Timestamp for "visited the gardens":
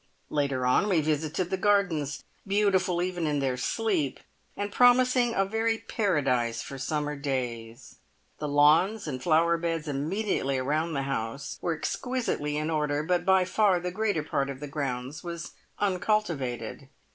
0.99-2.23